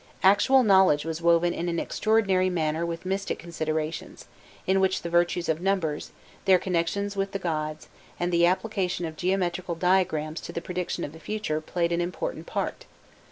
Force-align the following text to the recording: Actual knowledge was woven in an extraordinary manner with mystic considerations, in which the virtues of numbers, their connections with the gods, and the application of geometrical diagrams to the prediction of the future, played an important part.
Actual 0.23 0.63
knowledge 0.63 1.05
was 1.05 1.21
woven 1.21 1.53
in 1.53 1.69
an 1.69 1.79
extraordinary 1.79 2.49
manner 2.49 2.87
with 2.87 3.05
mystic 3.05 3.37
considerations, 3.37 4.25
in 4.65 4.79
which 4.79 5.03
the 5.03 5.11
virtues 5.11 5.47
of 5.47 5.61
numbers, 5.61 6.11
their 6.45 6.57
connections 6.57 7.15
with 7.15 7.33
the 7.33 7.37
gods, 7.37 7.87
and 8.19 8.33
the 8.33 8.43
application 8.47 9.05
of 9.05 9.15
geometrical 9.15 9.75
diagrams 9.75 10.41
to 10.41 10.51
the 10.51 10.59
prediction 10.59 11.03
of 11.03 11.13
the 11.13 11.19
future, 11.19 11.61
played 11.61 11.91
an 11.91 12.01
important 12.01 12.47
part. 12.47 12.87